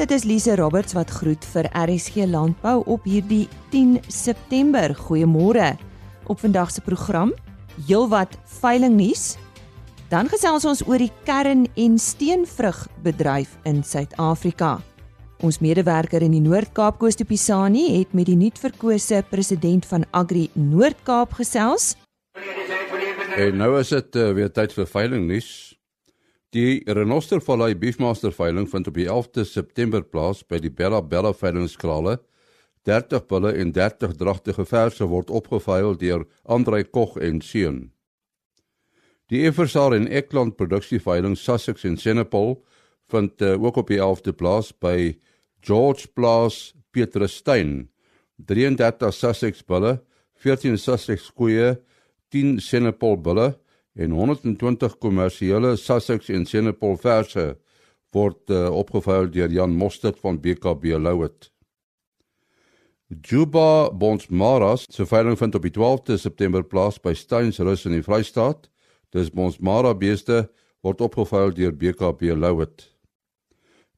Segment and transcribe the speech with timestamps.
[0.00, 4.94] Dit is Lise Roberts wat groet vir RSG Landbou op hierdie 10 September.
[4.96, 5.74] Goeiemôre.
[6.24, 7.34] Op vandag se program,
[7.84, 9.36] heelwat veilingnuus.
[10.08, 14.78] Dan gesels ons oor die kern- en steenvrugbedryf in Suid-Afrika.
[15.44, 20.48] Ons medewerker in die Noord-Kaap, Koos de Pisani, het met die nuutverkose president van Agri
[20.54, 21.96] Noord-Kaap gesels.
[23.36, 25.76] En nou is dit uh, weer tyd vir veilingnuus.
[26.50, 32.16] Die Renostervallei Beefmaster veiling vind op die 11de September plaas by die Bella Bella veilingskrale.
[32.88, 37.78] 30 bulle en 30 dragtige verse word opgeveil deur Andrei Kog en seun.
[39.30, 42.56] Die Eversar en Ekland produksieveiling Sussex en Senepal
[43.14, 45.14] vind uh, ook op die 11de plaas by
[45.62, 47.92] George Plaas Petrusstein
[48.42, 50.00] 33 Sussex bulle,
[50.42, 51.76] 14 Sussex koeie,
[52.34, 53.52] 10 Senepal bulle
[53.94, 57.46] en 120 kommersiële Sussex en Senepal verse
[58.14, 61.50] word uh, opgeveil deur Jan Mostert van BKB Louet.
[63.10, 68.06] Juba Bonsmaras se veiling vind op die 12de September plaas by Steins Rus in die
[68.06, 68.68] Vrystaat.
[69.10, 70.44] Dis Bonsmara beeste
[70.86, 72.86] word opgeveil deur BKB Louet.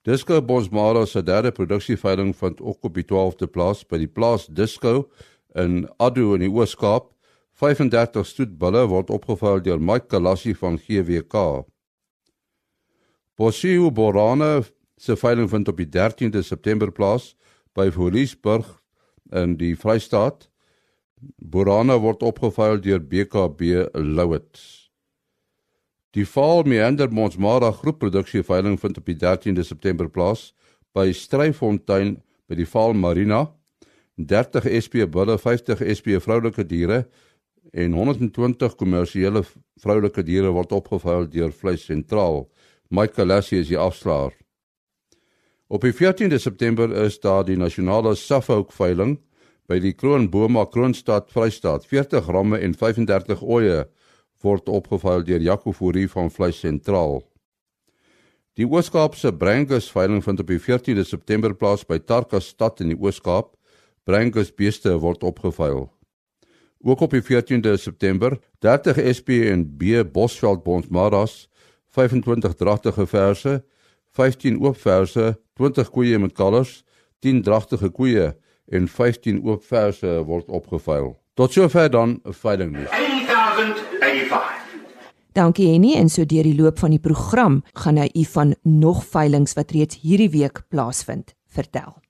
[0.03, 5.11] Disco Bosmara se derde produksieveiling vind ook op die 12de plaas by die plaas Disco
[5.55, 7.12] in Addo in die Oos-Kaap.
[7.63, 11.63] 35 stoetbulle word opgeveil deur Mike Kalassi van GWK.
[13.39, 14.65] Bosio Borana
[14.99, 17.37] se veiling vind op die 13de September plaas
[17.79, 18.67] by Voliesburg
[19.31, 20.49] in die Vrystaat.
[21.39, 24.59] Borana word opgeveil deur BKB Louet.
[26.19, 30.51] Die Val Meander Monsmara groepproduksie veiling vind op die 13de September plaas
[30.93, 32.17] by Stryfontein
[32.51, 33.47] by die Val Marina.
[34.19, 37.07] 30 SP bulle, 50 SP vroulike diere
[37.73, 39.43] en 120 kommersiële
[39.81, 42.45] vroulike diere word opgeveil deur Vleis Sentraal.
[42.93, 44.35] Michael Lassie is die afslaer.
[45.73, 49.17] Op die 14de September is daar die nasionale Suffolk veiling
[49.71, 51.87] by die Kroonboma Kroonstad Vrystaat.
[51.89, 53.87] 40 ramme en 35 oeye
[54.45, 57.23] word opgevuil deur Jaco Fourie van Vleis Sentraal.
[58.61, 62.99] Die Ooskaapse Brangus veiling vind op die 14de September plaas by Tarka stad in die
[63.01, 63.55] Ooskaap.
[64.05, 65.87] Brangus beeste word opgevuil.
[66.83, 71.49] Ook op die 14de September 30 SP en B Bosveld Bonsmaras,
[71.89, 73.65] 25 dragtige verse,
[74.11, 76.83] 15 oop verse, 20 koeie met kalvers,
[77.19, 78.33] 10 dragtige koeie
[78.67, 81.15] en 15 oop verse word opgevuil.
[81.35, 82.91] Tot sover dan 'n veiling nuus.
[82.91, 84.63] 1085.
[85.33, 89.05] Dankie Henny en so deur die loop van die program gaan hy u van nog
[89.05, 92.03] veilinge wat reeds hierdie week plaasvind vertel.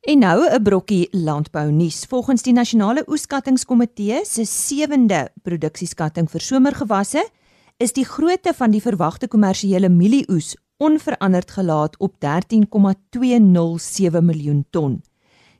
[0.00, 2.04] En nou 'n brokkie landbou nuus.
[2.04, 7.28] Volgens die Nasionale Oeskattingskomitee se 7de produksieskatting vir somergewasse
[7.76, 15.02] is die grootte van die verwagte kommersiële mielieoes onveranderd gelaat op 13,207 miljoen ton.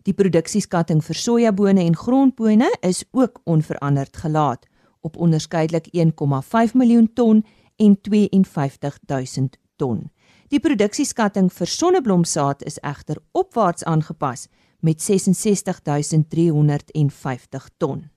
[0.03, 4.66] Die produksieskatting vir sojabone en grondbone is ook onveranderd gelaat
[5.00, 7.44] op onderskeidelik 1,5 miljoen ton
[7.76, 10.10] en 52000 ton.
[10.48, 14.48] Die produksieskatting vir sonneblomsaad is egter opwaarts aangepas
[14.81, 18.09] met 66350 ton.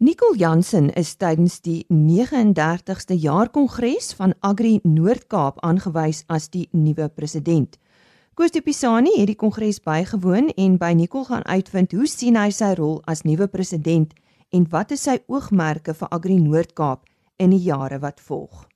[0.00, 7.78] Nicole Jansen is tydens die 39ste jaarkongres van Agri Noord-Kaap aangewys as die nuwe president.
[8.34, 12.48] Koos de Pisani het die kongres bygewoon en by Nicole gaan uitvind hoe sien hy
[12.50, 14.16] sy rol as nuwe president
[14.56, 17.04] en wat is sy oogmerke vir Agri Noord-Kaap
[17.36, 18.73] in die jare wat volg?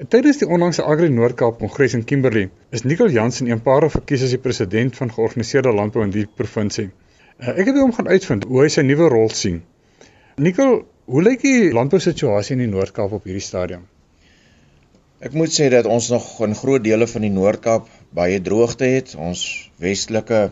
[0.00, 4.38] Tydens die onlangse Agri Noord-Kaap Kongres in Kimberley is Nicole Jansen eenparig verkies as die
[4.40, 6.86] president van georganiseerde landbou in die provinsie.
[7.36, 9.58] Eh, ek het hom gaan uitvind hoe hy sy nuwe rol sien.
[10.40, 13.82] Nicole, hoe lyk die landbousituasie in die Noord-Kaap op hierdie stadium?
[15.20, 19.12] Ek moet sê dat ons nog in groot dele van die Noord-Kaap baie droogte het.
[19.20, 19.44] Ons
[19.84, 20.46] westelike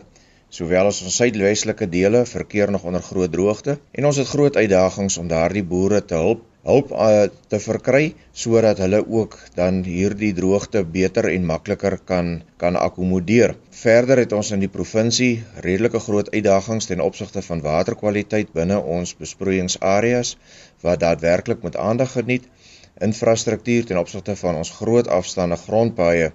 [0.53, 5.17] sowel as ons suidwestelike dele verkeer nog onder groot droogte en ons het groot uitdagings
[5.17, 8.03] om daardie boere te help hulp uh, te verkry
[8.43, 12.29] sodat hulle ook dan hierdie droogte beter en makliker kan
[12.61, 13.55] kan akkommodeer.
[13.81, 19.15] Verder het ons in die provinsie redelike groot uitdagings ten opsigte van waterkwaliteit binne ons
[19.23, 20.35] besproeiingsareas
[20.85, 22.45] wat daadwerklik met aandag geniet.
[23.09, 26.31] Infrastruktuur ten opsigte van ons groot afstande grondpaaie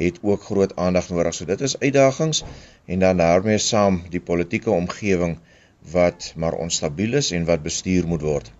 [0.00, 1.34] het ook groot aandag nodig.
[1.34, 2.44] So dit is uitdagings
[2.86, 5.38] en dan daarmee saam die politieke omgewing
[5.92, 8.52] wat maar onstabiel is en wat bestuur moet word.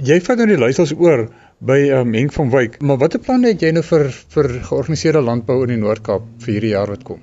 [0.00, 1.26] Jy vat nou die luisters oor
[1.60, 5.58] by um, Henk van Wyk, maar watter planne het jy nou vir vir georganiseerde landbou
[5.66, 7.18] in die Noord-Kaap vir hierdie jaar wat kom?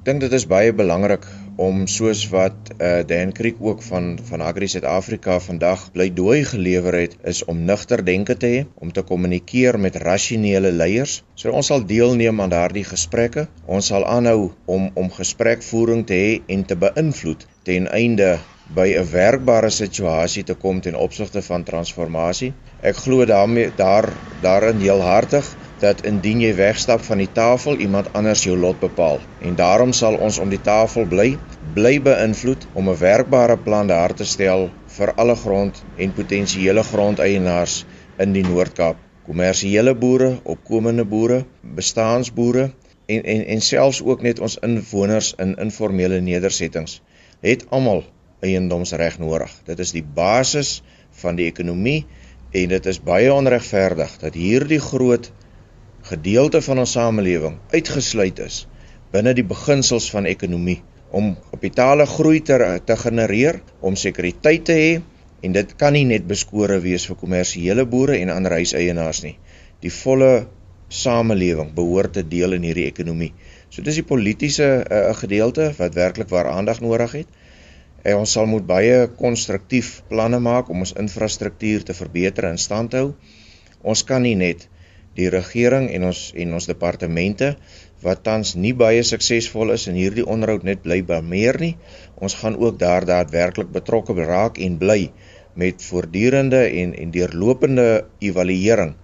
[0.00, 1.28] Ek dink dit is baie belangrik
[1.62, 6.98] om soos wat uh, Dan Creek ook van van Agri Suid-Afrika vandag bly dooi gelewer
[6.98, 11.20] het is om nugter denke te hê, om te kommunikeer met rasionele leiers.
[11.38, 13.46] So ons sal deelneem aan daardie gesprekke.
[13.70, 18.40] Ons sal aanhou om om gesprekvoering te hê en te beïnvloed ten einde
[18.74, 22.52] by 'n werkbare situasie te kom ten opsigte van transformasie.
[22.90, 24.06] Ek glo daarmee daar
[24.42, 25.48] daarin heelhartig
[25.80, 29.18] dat indien jy wegstap van die tafel, iemand anders jou lot bepaal.
[29.40, 31.38] En daarom sal ons om die tafel bly,
[31.74, 37.84] bly beïnvloed om 'n werkbare plan daar te stel vir alle grond en potensiële grondeienaars
[38.18, 38.96] in die Noord-Kaap.
[39.26, 42.70] Kommersiële boere, opkomende boere, bestaansboere
[43.06, 47.00] en en en selfs ook net ons inwoners in informele nedersettings
[47.40, 48.04] het almal
[48.46, 49.52] eiendomsreg nodig.
[49.66, 50.80] Dit is die basis
[51.22, 52.04] van die ekonomie
[52.56, 55.30] en dit is baie onregverdig dat hierdie groot
[56.08, 58.64] gedeelte van ons samelewing uitgesluit is
[59.14, 60.78] binne die beginsels van ekonomie
[61.10, 62.56] om kapitale groei te,
[62.86, 64.90] te genereer, om sekuriteit te hê
[65.42, 69.36] en dit kan nie net beskore wees vir kommersiële boere en ander huiseienaars nie.
[69.82, 70.46] Die volle
[70.90, 73.32] samelewing behoort te deel in hierdie ekonomie.
[73.70, 77.39] So dis die politieke uh, gedeelte wat werklik waar aandag nodig het.
[78.02, 82.96] En ons sal moet baie konstruktief planne maak om ons infrastruktuur te verbeter en stand
[82.96, 83.06] hou.
[83.82, 84.68] Ons kan nie net
[85.18, 87.50] die regering en ons en ons departemente
[88.04, 91.74] wat tans nie baie suksesvol is in hierdie onderhoud net bly by meer nie.
[92.16, 95.00] Ons gaan ook daar daadwerklik betrokke raak en bly
[95.60, 97.88] met voortdurende en en deurlopende
[98.30, 98.94] evaluering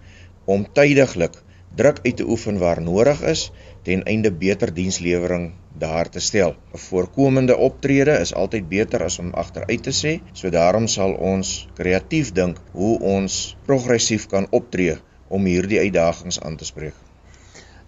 [0.47, 1.37] om tydiglik
[1.77, 3.51] druk uit te oefen waar nodig is
[3.87, 6.55] ten einde beter dienslewering daar te stel.
[6.75, 11.69] 'n Voorkomende optrede is altyd beter as om agteruit te sê, so daarom sal ons
[11.75, 14.97] kreatief dink hoe ons progressief kan optree
[15.29, 16.95] om hierdie uitdagings aan te spreek.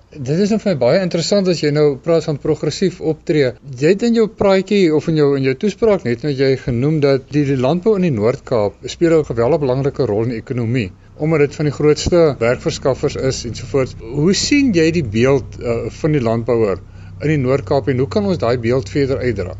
[0.08, 3.50] Dit is nou vir my baie interessant as jy nou praat van progressief optree.
[3.80, 7.00] Jy het in jou praatjie of in jou in jou toespraak net nou jy genoem
[7.00, 10.88] dat die, die landbou in die Noord-Kaap speel 'n geweldig belangrike rol in die ekonomie
[11.18, 13.96] omdat dit van die grootste werkverskaffers is ensovoorts.
[14.00, 16.78] Hoe sien jy die beeld uh, van die landbouer
[17.18, 19.56] in die Noord-Kaap en hoe kan ons daai beeld verder uitdra?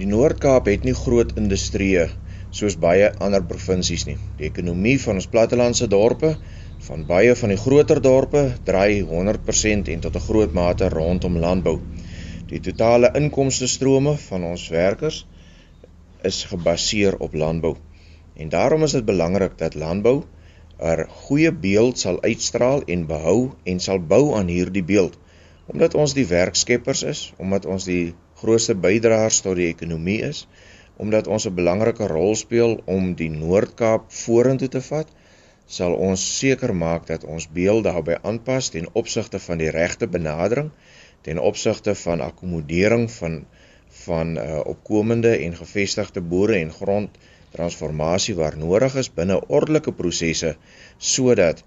[0.00, 2.08] Die Noord-Kaap het nie groot industrieë
[2.56, 4.16] soos baie ander provinsies nie.
[4.38, 6.32] Die ekonomie van ons plattelandse dorpe,
[6.86, 11.78] van baie van die groter dorpe, draai 100% en tot 'n groot mate rondom landbou.
[12.48, 15.26] Die totale inkomste strome van ons werkers
[16.22, 17.76] is gebaseer op landbou.
[18.40, 20.16] En daarom is dit belangrik dat landbou
[20.80, 25.18] 'n goeie beeld sal uitstraal en behou en sal bou aan hierdie beeld.
[25.66, 30.46] Omdat ons die werkskeppers is, omdat ons die grootste bydraers tot die ekonomie is
[31.00, 35.08] omdat ons 'n belangrike rol speel om die Noord-Kaap vorentoe te vat,
[35.76, 40.68] sal ons seker maak dat ons beeld daarbey aanpas ten opsigte van die regte benadering,
[41.28, 43.44] ten opsigte van akkommodering van
[44.00, 46.70] van uh, opkomende en gevestigde boere en
[47.50, 50.50] grondtransformasie waar nodig is binne ordelike prosesse
[50.98, 51.64] sodat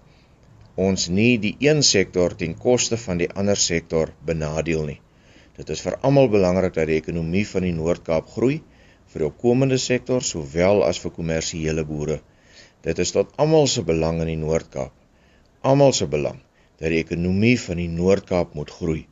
[0.76, 5.00] ons nie die een sektor ten koste van die ander sektor benadeel nie.
[5.56, 8.62] Dit is vir almal belangrik dat die ekonomie van die Noord-Kaap groei
[9.12, 12.20] vir die opkomende sektor sowel as vir kommersiële boere.
[12.82, 14.92] Dit is tot almal se belang in die Noord-Kaap.
[15.62, 16.40] Almal se belang
[16.80, 19.04] dat die ekonomie van die Noord-Kaap moet groei.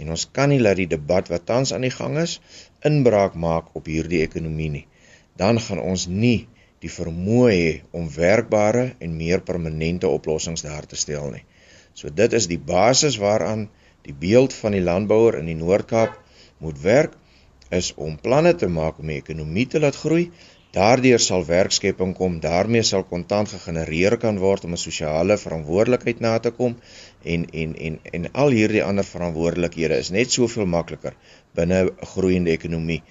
[0.00, 2.40] En ons kan nie laat die debat wat tans aan die gang is
[2.82, 4.86] inbraak maak op hierdie ekonomie nie.
[5.36, 6.46] Dan gaan ons nie
[6.84, 11.44] die vermoë hê om werkbare en meer permanente oplossings daar te stel nie.
[11.94, 13.68] So dit is die basis waaraan
[14.04, 16.18] die beeld van die landbouer in die Noord-Kaap
[16.64, 17.14] moet werk
[17.70, 20.28] is om planne te maak om die ekonomie te laat groei.
[20.74, 26.32] Daardeur sal werkskepping kom, daarmee sal kontant gegenereer kan word om 'n sosiale verantwoordelikheid na
[26.38, 26.74] te kom
[27.34, 31.14] en en en en al hierdie ander verantwoordelikhede is net soveel makliker
[31.54, 33.02] binne 'n groeiende ekonomie.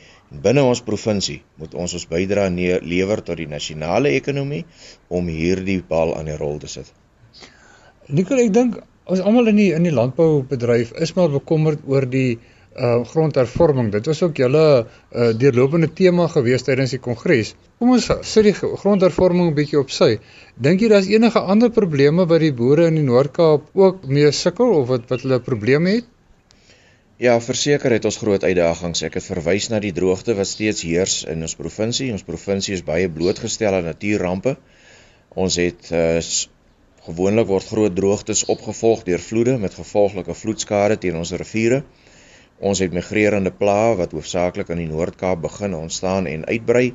[0.42, 4.64] Binne ons provinsie moet ons ons bydra lewer tot die nasionale ekonomie
[5.10, 6.90] om hierdie bal aan die rol te sit.
[8.10, 12.40] Nikkel, ek dink ons almal in die in die landboubedryf is maar bekommerd oor die
[12.74, 13.92] uh grondhervorming.
[13.94, 14.64] Dit was ook julle
[15.14, 17.54] uh deurlopende tema gewees tydens die kongres.
[17.78, 20.18] Kom ons sit die grondhervorming 'n bietjie op sy.
[20.58, 24.74] Dink jy daar's enige ander probleme by die boere in die Noord-Kaap ook mee sukkel
[24.80, 26.10] of wat wat hulle probleme het?
[27.24, 29.02] Ja, verseker het ons groot uitdagings.
[29.08, 32.10] Ek het verwys na die droogte wat steeds heers in ons provinsie.
[32.12, 34.58] Ons provinsie is baie blootgestel aan natuurrampe.
[35.40, 36.20] Ons het uh
[37.04, 41.82] gewoonlik word groot droogtes opgevolg deur vloede met gevolglike vloedskade teen ons riviere.
[42.60, 46.90] Ons het migrerende plaae wat hoofsaaklik in die Noord-Kaap begin ontstaan en uitbrei.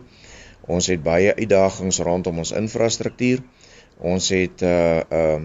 [0.69, 3.45] Ons het baie uitdagings rondom ons infrastruktuur.
[4.13, 5.39] Ons het uh uh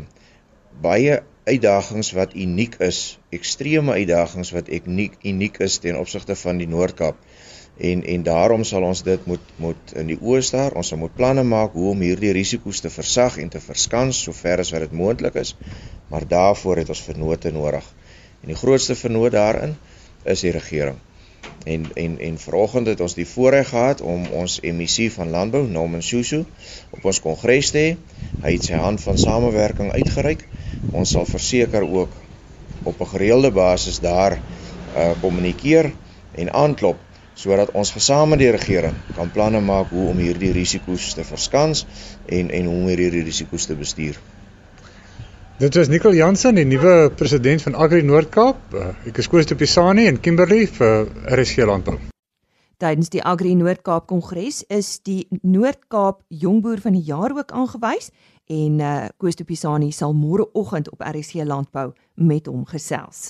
[0.84, 6.68] baie uitdagings wat uniek is, ekstreme uitdagings wat uniek uniek is ten opsigte van die
[6.68, 7.20] Noord-Kaap.
[7.78, 10.76] En en daarom sal ons dit moet moet in die oë staar.
[10.78, 14.72] Ons moet planne maak hoe om hierdie risiko's te versag en te verskans sover as
[14.76, 15.56] wat dit moontlik is.
[16.10, 17.88] Maar daarvoor het ons vennote nodig.
[18.44, 19.76] En die grootste vennoot daarin
[20.24, 21.02] is die regering.
[21.64, 26.04] En en en vanoggend het ons die voorreg gehad om ons emissie van landbou, Norman
[26.04, 26.44] Susu,
[26.90, 27.96] op ons kongres te hê.
[28.44, 30.48] Hy het sy hand van samewerking uitgereik.
[30.92, 32.18] Ons sal verseker ook
[32.84, 34.42] op 'n gereelde basis daar
[34.96, 35.94] uh kommunikeer
[36.32, 37.00] en aanklop
[37.34, 41.86] sodat ons gesame die regering kan planne maak hoe om hierdie risiko's te verskans
[42.26, 44.20] en en hoe om hierdie risiko's te bestuur.
[45.62, 48.72] Dit is Nicol Jansen, die nuwe president van Agri Noord-Kaap.
[48.74, 52.00] Uh, ek is Koos de Pisani in Kimberley vir RSG Landbou.
[52.82, 58.10] Tydens die Agri Noord-Kaap Kongres is die Noord-Kaap Jongboer van die Jaar ook aangewys
[58.50, 63.30] en uh, Koos de Pisani sal môreoggend op RSG Landbou met hom gesels.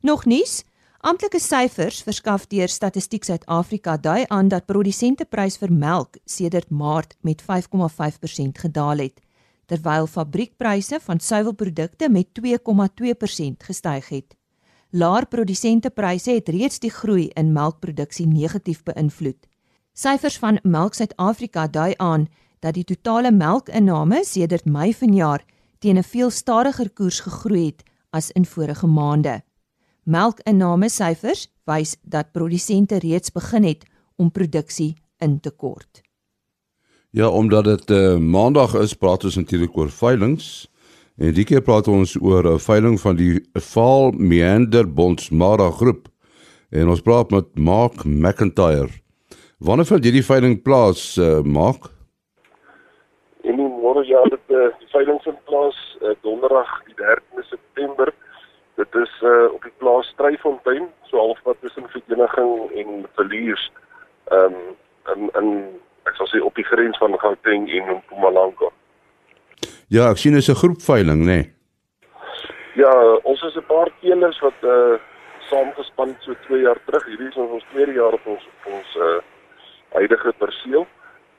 [0.00, 0.62] Nog nuus?
[1.04, 7.44] Amptelike syfers verskaf deur Statistiek Suid-Afrika dui aan dat produsenteprys vir melk sedert Maart met
[7.44, 9.20] 5,5% gedaal het,
[9.70, 14.34] terwyl fabriekpryse van suiwelprodukte met 2,2% gestyg het.
[14.90, 19.46] Laer produsentepryse het reeds die groei in melkproduksie negatief beïnvloed.
[19.94, 22.26] Syfers van Melk Suid-Afrika dui aan
[22.58, 25.44] dat die totale melkinname sedert Mei vanjaar
[25.78, 29.42] teen 'n veel stadiger koers gegroei het as in vorige maande.
[30.02, 33.84] Melkinname syfers wys dat produsente reeds begin het
[34.16, 36.09] om produksie in te kort.
[37.10, 40.68] Ja, omdat dit uh, maandag is, praat ons natuurlik oor veilinge.
[41.18, 46.06] En die keer praat ons oor 'n veiling van die Vaal Meander Bondsmara groep.
[46.70, 48.88] En ons praat met Mark McIntyre.
[49.58, 51.90] Wanneer vind hierdie veiling plaas, uh, Mark?
[53.42, 58.14] En môre ja, dit uh, die veiling vind plaas uh, donderdag die 13de September
[58.80, 63.72] Dit is uh op die plaas Stryfontein, so halfpad tussen Vereniging en Verliers.
[64.24, 64.76] Ehm um,
[65.12, 65.48] in in
[66.10, 68.70] ek sal sê op die grens van Gauteng en Mpumalanga.
[69.88, 71.26] Ja, ek sien is 'n groepveiling, nê.
[71.26, 71.50] Nee.
[72.74, 74.98] Ja, ons is 'n paar teelers wat uh
[75.50, 77.06] saamgespan so 2 jaar terug.
[77.06, 79.18] Hierdie is ons tweede jaar op ons op ons uh
[79.98, 80.86] huidige perseel.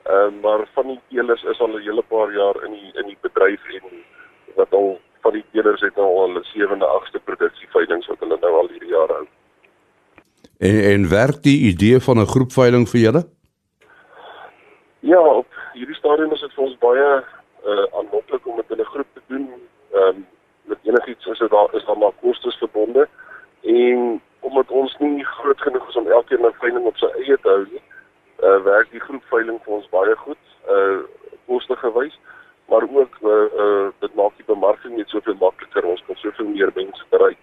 [0.04, 3.06] Ehm uh, maar van die teelers is al 'n hele paar jaar in die in
[3.06, 4.04] die bedryf en
[4.54, 8.54] wat al van die teelers het nou al 'n 7de, 8ste produksieveilings wat hulle nou
[8.60, 9.26] al hierdie jaar hou.
[10.58, 13.22] En en werk die idee van 'n groepveiling vir julle?
[15.12, 17.08] Ja, op hierdie stadium is dit vir ons baie
[17.72, 19.46] uh aanloklik om dit in 'n groep te doen.
[19.92, 20.26] Ehm um,
[20.70, 23.08] met enigiets is dit daar is daar maar kostes verbonde
[23.62, 27.48] en omdat ons nie groot genoeg is om elkeen 'n veiling op sy eie te
[27.48, 27.82] hou nie,
[28.46, 30.98] uh werk die groepveiling vir ons baie goed, uh
[31.46, 32.18] koste gewys
[32.68, 33.30] maar ook uh,
[33.64, 35.84] uh dit maak die bemarking net soveel makliker.
[35.84, 37.38] Ons kan soveel meer mense bereik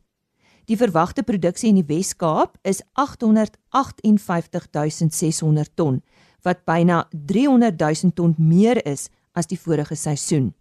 [0.69, 6.05] Die verwagte produksie in die Wes-Kaap is 858600 ton,
[6.45, 10.53] wat byna 300000 ton meer is as die vorige seisoen.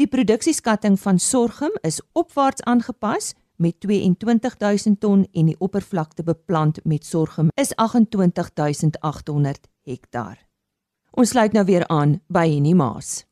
[0.00, 7.04] Die produksieskatting van sorghum is opwaarts aangepas met 22000 ton en die oppervlakte beplant met
[7.04, 10.38] sorghum is 28800 hektaar.
[11.10, 13.26] Ons sluit nou weer aan by Henny Maas.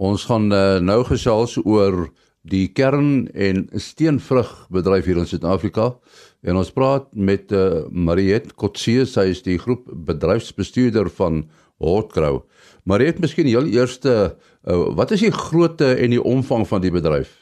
[0.00, 2.08] Ons gaan uh, nou gesels oor
[2.48, 5.90] die kern en steenvrugbedryf hier in Suid-Afrika
[6.40, 11.44] en ons praat met uh, Mariet Kotse sy is die groep bedryfsbestuurder van
[11.78, 12.46] Hotgrow.
[12.88, 14.12] Maar net miskien heel eerste
[14.64, 17.34] uh, wat is die grootte en die omvang van die bedryf?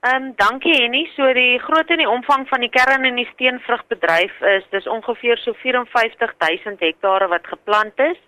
[0.00, 1.06] Ehm um, dankie Henny.
[1.16, 5.40] So die grootte en die omvang van die kern en die steenvrugbedryf is dis ongeveer
[5.40, 8.20] so 54000 hektare wat geplant is.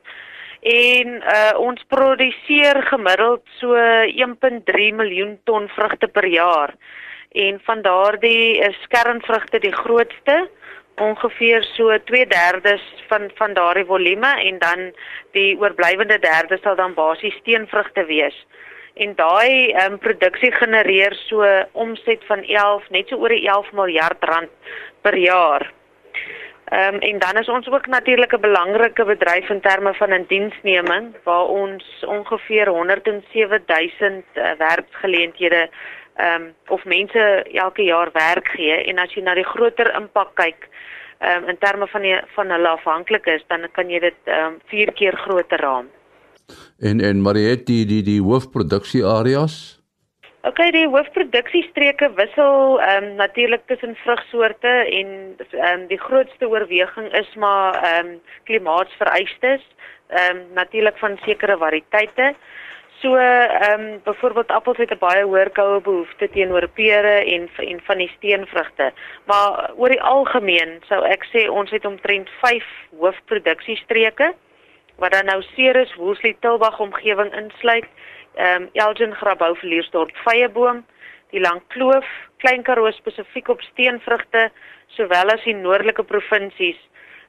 [0.72, 6.76] En uh ons produseer gemiddeld so 1.3 miljoen ton vrugte per jaar.
[7.32, 10.48] En van daardie is kernvrugte die grootste
[10.96, 14.92] ongeveer so 2/3 van van daardie volume en dan
[15.32, 18.46] die oorblywende derde sal dan basies steenvrugte wees.
[18.94, 24.24] En daai um, produksie genereer so omset van 11 net so oor die 11 miljard
[24.24, 24.50] rand
[25.00, 25.72] per jaar.
[26.72, 30.24] Ehm um, en dan is ons ook natuurlik 'n belangrike bedryf in terme van 'n
[30.28, 35.68] diensneming waar ons ongeveer 107000 uh, werksgeleenthede
[36.16, 40.34] ehm um, of mense elke jaar werk gee en as jy na die groter impak
[40.34, 40.68] kyk
[41.20, 44.54] ehm um, in terme van die van hulle afhanklik is dan kan jy dit ehm
[44.54, 45.88] um, vier keer groter raam.
[46.80, 49.82] En en Mariet die die die hoofproduksie areas
[50.42, 57.12] OK, die hoofproduksiestreke wissel ehm um, natuurlik tussen vrugsoorte en ehm um, die grootste oorweging
[57.18, 58.16] is maar ehm um,
[58.50, 59.62] klimaatsvereistes,
[60.08, 62.34] ehm um, natuurlik van sekere variëteite.
[63.02, 67.80] So ehm um, byvoorbeeld appels het 'n baie hoër koue behoefte teenoor pere en en
[67.88, 68.92] van die steenvrugte.
[69.24, 72.64] Maar oor die algemeen sou ek sê ons het omtrent 5
[72.98, 74.34] hoofproduksiestreke
[74.96, 77.88] wat dan nou Ceres, Woolsley, Tilbag omgewing insluit
[78.34, 80.86] ehm um, Elgin Grabouw Verliersdorp Vyeboom,
[81.30, 82.06] die Lang Kloof,
[82.36, 84.50] Klein Karoo spesifiek op steenvrugte,
[84.86, 86.78] sowel as die noordelike provinsies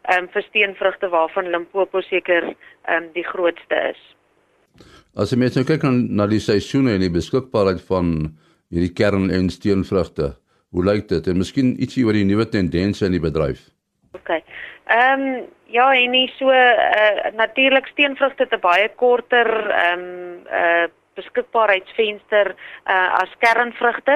[0.01, 4.13] ehm um, vir steenvrugte waarvan Limpopo seker ehm um, die grootste is.
[5.15, 8.13] As jy mens nou kyk na die seisoene en die beskikbaarheid van
[8.73, 10.33] hierdie kern en steenvrugte,
[10.73, 11.27] hoe lyk dit?
[11.29, 13.67] En miskien ietsie oor die nuwe tendense in die bedryf.
[14.17, 14.39] OK.
[14.89, 20.91] Ehm um, Ja, en nie so uh, natuurlik steenvrugte te baie korter ehm um, uh
[21.13, 22.47] beskikbaarheidsvenster
[22.89, 24.15] uh as kernvrugte.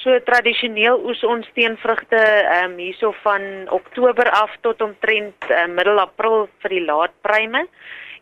[0.00, 6.00] So tradisioneel oes ons steenvrugte ehm um, hierso van Oktober af tot omtrent uh, middel
[6.00, 7.66] April vir die laatpryme.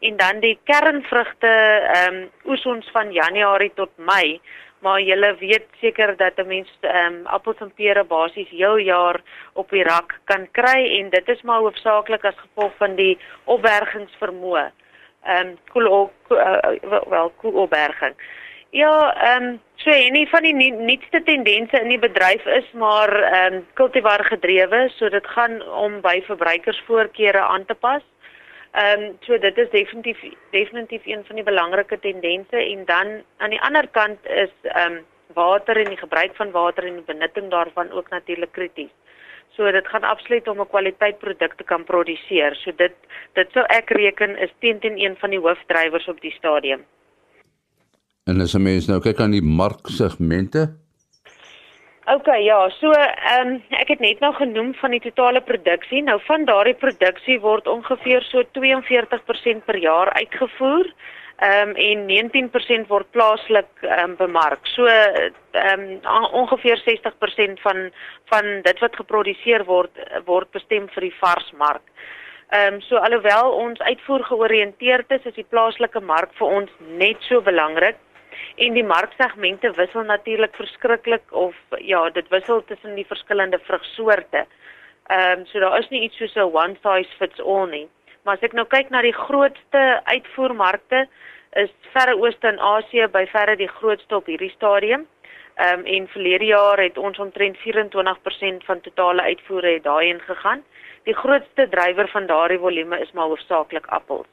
[0.03, 1.53] En dan die kernvrugte
[1.95, 4.41] ehm um, oes ons van Januarie tot Mei
[4.83, 9.21] maar julle weet seker dat 'n mens ehm um, appels en pere basies heel jaar
[9.53, 14.71] op die rak kan kry en dit is maar hoofsaaklik as gevolg van die opbergingsvermoë.
[15.25, 16.59] Ehm um, koel uh,
[17.09, 18.15] wel koel cool opberging.
[18.71, 23.55] Ja, ehm um, so enige van die nuutste tendense in die bedryf is maar ehm
[23.55, 28.03] um, kultivar gedrewe, so dit gaan om by verbruikersvoorkeure aan te pas.
[28.73, 33.51] Ehm um, so dit is definitief definitief een van die belangrike tendense en dan aan
[33.51, 35.01] die ander kant is ehm um,
[35.35, 38.91] water en die gebruik van water en die benutting daarvan ook natuurlik krities.
[39.57, 42.57] So dit gaan absoluut om 'n kwaliteit produk te kan produseer.
[42.57, 42.95] So dit
[43.33, 46.85] dit sou ek reken is teen teen een van die hoofdrywers op die stadium.
[48.25, 50.82] En as 'n mens nou kyk aan die marksegmente,
[52.07, 56.01] OK, ja, so ehm um, ek het net nou genoem van die totale produksie.
[56.03, 60.91] Nou van daardie produksie word ongeveer so 42% per jaar uitgevoer.
[61.39, 64.67] Ehm um, en 19% word plaaslik ehm um, bemark.
[64.75, 67.91] So ehm um, ongeveer 60% van
[68.35, 71.87] van dit wat geproduseer word word bestem vir die varsmark.
[72.51, 77.23] Ehm um, so alhoewel ons uitvoer georiënteerd is, is die plaaslike mark vir ons net
[77.31, 77.97] so belangrik
[78.57, 84.47] en die marksegmente wissel natuurlik verskriklik of ja, dit wissel tussen die verskillende vrugsoorte.
[85.07, 87.89] Ehm um, so daar is nie iets soos 'n one size fits all nie.
[88.23, 91.09] Maar as ek nou kyk na die grootste uitvoermarkte
[91.53, 95.07] is Verre Ooste en Asië by verre die grootste op hierdie stadium.
[95.55, 100.63] Ehm um, en verlede jaar het ons omtrent 24% van totale uitvoere daarin gegaan.
[101.03, 104.27] Die grootste drywer van daardie volume is maar hoofsaaklik appels.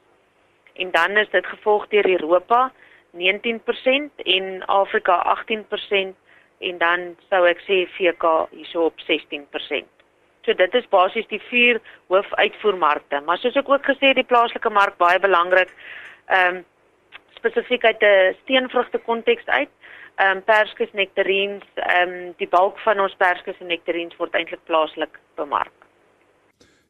[0.74, 2.72] En dan is dit gevolg deur Europa
[3.14, 6.14] 19% en Afrika 18%
[6.60, 9.88] en dan sou ek sê VK hierso op 16%.
[10.46, 11.80] So dit is basies die vier
[12.12, 15.74] hoofuitvoermarkte, maar soos ek ook gesê die plaaslike mark baie belangrik.
[16.28, 16.66] Ehm um,
[17.40, 19.70] spesifiek uit 'n steenvrugte konteks uit.
[20.16, 24.64] Ehm um, perskes, nektarines, ehm um, die bulk van ons perskes en nektarines word eintlik
[24.66, 25.72] plaaslik bemark.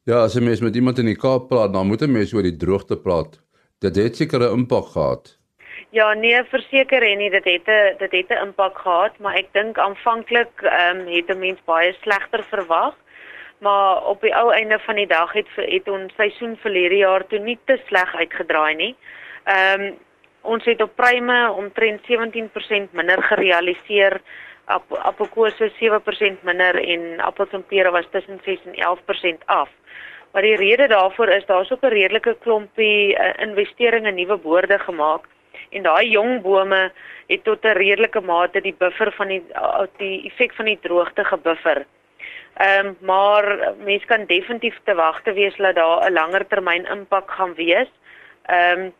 [0.03, 2.43] Ja, as jy mens met iemand in die Kaap praat, dan moet 'n mens oor
[2.43, 3.39] die droogte praat.
[3.79, 5.38] Dit het seker 'n impak gehad.
[5.89, 9.48] Ja, nee, verseker en nie dit het 'n dit het 'n impak gehad, maar ek
[9.52, 12.96] dink aanvanklik ehm um, het 'n mens baie slegter verwag.
[13.60, 17.39] Maar op die ou einde van die dag het het ons seisoen verlede jaar toe
[17.39, 18.96] nie te sleg uitgedraai nie.
[19.44, 19.98] Ehm um,
[20.42, 24.22] ons het op pryme omtrent 17% minder gerealiseer.
[24.65, 29.70] Ap appelkose 7% minder en appels en pere was tussen 6 en 11% af.
[30.32, 34.80] Maar die rede daarvoor is daar's ook 'n redelike klompie uh, investering in nuwe boorde
[34.80, 35.26] gemaak
[35.69, 36.91] en daai jong bome
[37.27, 41.23] het tot 'n redelike mate die buffer van die uh, die effek van die droogte
[41.23, 41.86] gebuffer.
[42.60, 47.32] Ehm um, maar mense kan definitief te wagte wees dat daar 'n langer termyn impak
[47.32, 47.91] gaan wees.
[48.45, 48.93] Ehm um,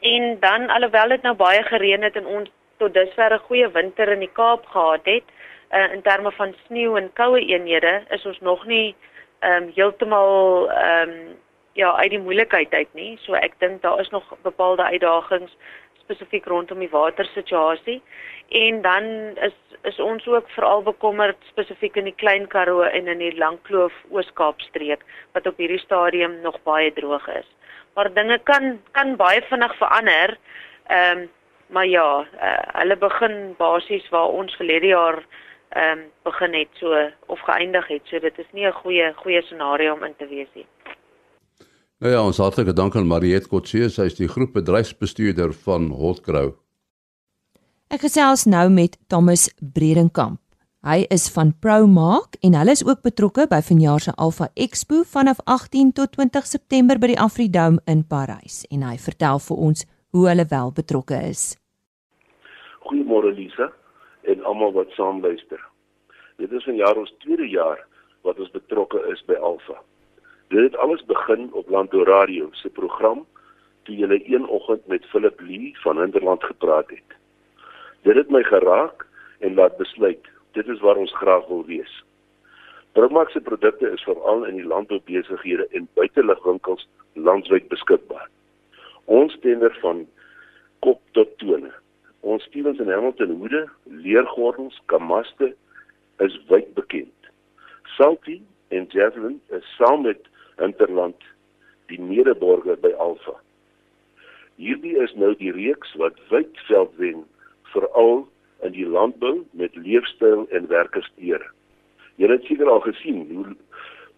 [0.00, 4.08] en dan alhoewel dit nou baie gereën het en ons tot dusver 'n goeie winter
[4.08, 5.24] in die Kaap gehad het,
[5.70, 8.94] uh, in terme van sneeu en koue eenhede, is ons nog nie
[9.38, 11.36] ehm um, heeltemal ehm um,
[11.72, 13.18] ja, uit die moeilikheid uit nie.
[13.22, 15.56] So ek dink daar is nog bepaalde uitdagings
[16.08, 18.00] spesifiek rondom die watersituasie.
[18.48, 19.04] En dan
[19.44, 23.94] is is ons ook veral bekommerd spesifiek in die Klein Karoo en in die Langkloof
[24.10, 25.04] Oos-Kaap streek
[25.36, 27.46] wat op hierdie stadium nog baie droog is.
[27.94, 30.36] Maar dinge kan kan baie vinnig verander.
[30.86, 31.28] Ehm um,
[31.68, 35.22] maar ja, uh, hulle begin basies waar ons verlede jaar
[35.68, 38.02] ehm um, begin het so of geëindig het.
[38.04, 40.66] So dit is nie 'n goeie goeie scenario om in te wees nie.
[41.98, 46.52] Nou ja, ons hartlike dank aan Mariet Kotse, sy is die groepbedryfsbestuurder van Hotgrow.
[47.90, 50.38] Ek gesels nou met Thomas Bredenkamp.
[50.86, 55.42] Hy is van ProMark en hulle is ook betrokke by vanjaar se Alpha Expo vanaf
[55.50, 59.82] 18 tot 20 September by die Afridome in Parys en hy vertel vir ons
[60.14, 61.44] hoe hulle wel betrokke is.
[62.86, 63.72] Goeiemôre Lisa
[64.30, 65.58] en almal wat saam luister.
[66.38, 67.82] Dit is vanjaar ons tweede jaar
[68.22, 69.82] wat ons betrokke is by Alpha.
[70.48, 73.26] Dit het alles begin op Lando Radio se program
[73.82, 77.16] toe jy een oggend met Philip Lee van Hinterland gepraat het.
[78.02, 79.06] Dit het my geraak
[79.38, 82.04] en laat besluit dit is waar ons graag wil wees.
[82.92, 88.28] Brugmax se produkte is veral in die landboubesighede en buiteligwinkels landwyd beskikbaar.
[89.04, 90.06] Ons tender van
[90.78, 91.72] kop tot tone.
[92.20, 95.54] Ons Stevens en Hamilton hoede, leergordels, kamaste
[96.24, 97.30] is wyd bekend.
[97.96, 100.27] Salty en Javelin is saam met
[100.64, 101.24] Interland
[101.88, 103.36] die medeborger by Alpha.
[104.58, 107.22] Hierdie is nou die reeks wat wyd veld wen
[107.72, 108.26] veral
[108.66, 111.46] in die landbou met leefstyl en werkersteure.
[112.18, 113.54] Jy het seker al gesien hoe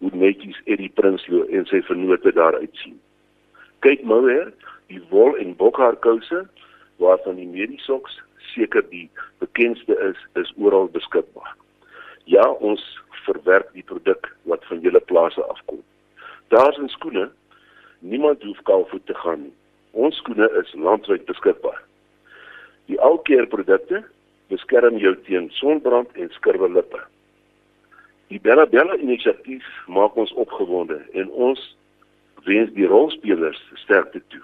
[0.01, 2.95] hoe netjies Eddie Prinsloo en sy vennote daar uitsien.
[3.85, 4.47] Kyk maar weer,
[4.89, 6.39] die wol en bokhaar kouse
[6.97, 8.17] waarvan die Medisox
[8.55, 9.05] seker die
[9.43, 11.53] bekendste is, is oral beskikbaar.
[12.25, 12.81] Ja, ons
[13.27, 15.83] verwerk die produk wat van julle plase afkom.
[16.51, 17.31] Daar's 'n skoene.
[17.99, 19.53] Niemand hoef kaalvoet te gaan nie.
[19.91, 21.83] Ons skoene is landwyd beskikbaar.
[22.85, 24.03] Die alkeer produkte
[24.47, 26.99] beskerm jou teen sonbrand en skurwe lippe.
[28.27, 31.77] Die Bella Bella inisiatief maak ons opgewonde en ons
[32.43, 34.41] wens die rolspelers sterkte toe.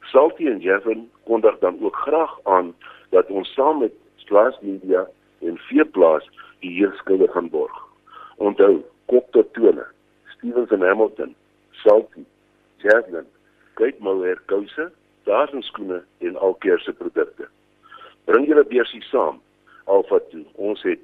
[0.00, 2.74] Salty en Jevon kondig dan ook graag aan
[3.10, 5.08] dat ons saam met Slaas Media
[5.40, 7.88] en Veeplaas die heerskappe gaan borg.
[8.36, 9.86] Onthou, kop tot tone.
[10.42, 11.34] Stevens en Hamilton,
[11.70, 12.24] Salty,
[13.78, 14.88] kyk maar weer kouse,
[15.22, 17.46] daar's ons skoene en alkeer se produkte.
[18.26, 19.38] Bring julle beursie saam.
[19.86, 20.42] Alfa toe.
[20.58, 20.98] Ons het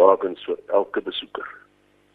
[0.00, 1.44] bakens vir elke besoeker.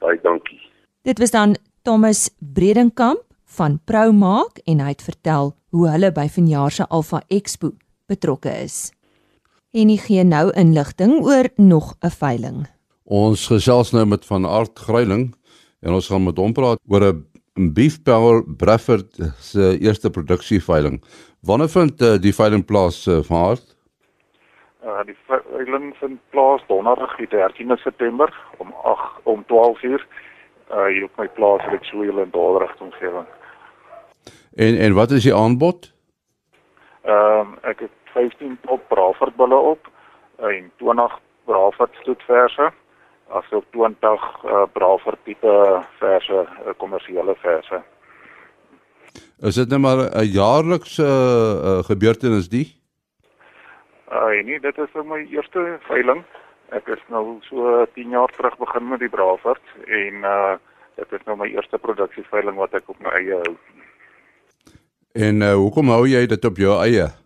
[0.02, 0.58] Baie dankie.
[1.06, 1.54] Dit was dan
[1.86, 3.22] Thomas Bredenkamp
[3.58, 7.76] van ProMark en hy het vertel hoe hulle by vanjaar se Alfa Expo
[8.10, 8.90] betrokke is.
[9.78, 12.66] En hy gee nou inligting oor nog 'n veiling.
[13.04, 15.36] Ons gesels nou met van Art Gryiling
[15.84, 21.04] en ons gaan met hom praat oor 'n Beef Power Bradford se eerste produksieveiling.
[21.42, 23.76] Wanneer vind uh, die veiling plaas uh, van Art?
[24.86, 30.08] Uh die veiling vind plaas donderdag die 13de September om 8 om 12 uur
[30.72, 33.28] uh hier op my plaas in Rexwil in Dordrecht omgewing.
[34.56, 35.94] En en wat is die aanbod?
[37.02, 39.92] Ehm um, ek het 15 top Bravard bulle op
[40.38, 42.72] en 20 Bravard stoetverse
[43.40, 45.56] asook 20 uh, Bravard tipe
[46.00, 47.82] verse uh, kommersiële verse.
[49.42, 52.68] Is dit net nou maar 'n jaarlikse uh, gebeurtenis die?
[54.12, 56.24] Uh nee, dit is nou my eerste veiling.
[56.70, 60.56] Ek is nou so 10 jaar terug begin met die Bravard en uh
[60.96, 63.56] dit is nou my eerste produksieveiling wat ek op my eie hou.
[65.14, 67.23] En uh hoekom hou jy dit op jou eie?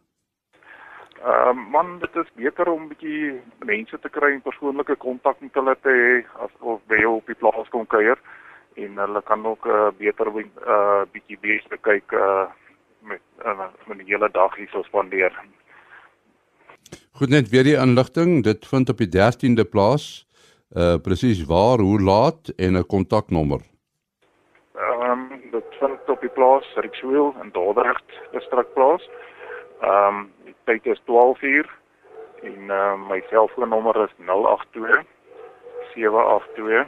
[1.25, 5.53] Uh man, dit is beter om 'n bietjie mense te kry en persoonlike kontak met
[5.53, 8.19] hulle te hê as of by jou op die plaas kom kuier
[8.75, 12.45] en hulle kan ook uh beter uh bietjie beter kyk uh
[13.01, 15.34] met uh, met die hele dag hier so spandeer.
[17.12, 20.27] Goed net weer die inligting, dit vind op die 13de plaas.
[20.75, 23.62] Uh presies waar, hoe laat en 'n kontaknommer.
[24.75, 29.10] Ehm um, dit vind op die plaas Rixwil in Dordrecht distrik plaas.
[29.82, 31.68] Ehm um, die tyd is 12 uur
[32.44, 35.06] en uh, my selfoonnommer is 082
[35.94, 36.88] 782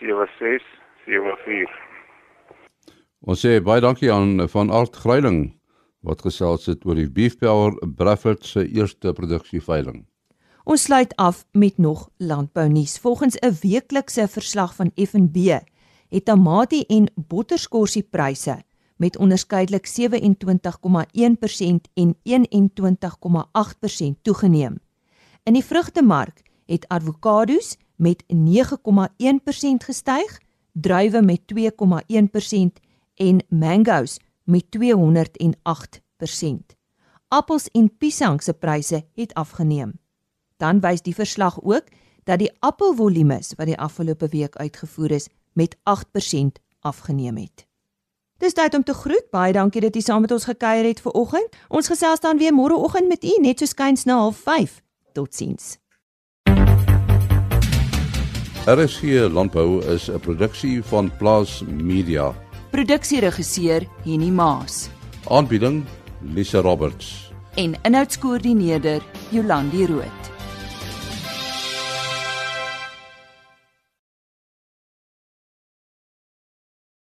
[0.00, 1.70] 7674.
[3.24, 5.54] Ons sê baie dankie aan van Art Greiling
[6.04, 10.04] wat gesels het oor die Beef Power Bradford se eerste produksieveiling.
[10.64, 12.98] Ons sluit af met nog landbounuus.
[12.98, 15.36] Volgens 'n weeklikse verslag van F&B
[16.08, 18.62] het tamatie en botterskorsie pryse
[18.96, 20.02] met onderskeidelik 27,1%
[21.94, 24.80] en 21,8% toegeneem.
[25.42, 28.30] In die vrugtemark het avokado's met 9,1%
[29.84, 30.40] gestyg,
[30.72, 31.58] druiwe met 2,1%
[33.14, 34.78] en mango's met 208%.
[37.28, 39.92] Appels en piesang se pryse het afgeneem.
[40.56, 41.84] Dan wys die verslag ook
[42.24, 45.80] dat die appelvolumes wat die afgelope week uitgevoer is met 8%
[46.80, 47.66] afgeneem het.
[48.42, 49.26] Dis tyd om te groet.
[49.30, 51.54] Baie dankie dat jy saam met ons gekuier het vanoggend.
[51.70, 54.80] Ons gesels dan weer môreoggend met u net so skuins na 05:30.
[55.14, 55.78] Totsiens.
[58.66, 62.34] RSG Landbou is 'n produksie van Plaas Media.
[62.70, 64.88] Produksieregisseur Henny Maas.
[65.28, 65.84] Aanbieding
[66.20, 67.32] Lisa Roberts.
[67.54, 70.33] En inhoudskoördineerder Jolandi Root.